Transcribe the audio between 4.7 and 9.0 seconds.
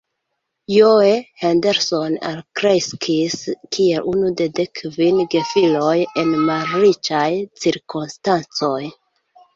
kvin gefiloj en malriĉaj cirkonstancoj.